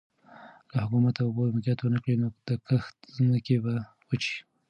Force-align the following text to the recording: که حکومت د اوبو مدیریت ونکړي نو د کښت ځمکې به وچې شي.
که 0.69 0.75
حکومت 0.83 1.13
د 1.15 1.19
اوبو 1.27 1.43
مدیریت 1.55 1.79
ونکړي 1.81 2.15
نو 2.21 2.27
د 2.47 2.49
کښت 2.67 2.95
ځمکې 3.15 3.57
به 3.63 3.73
وچې 4.09 4.29
شي. 4.33 4.39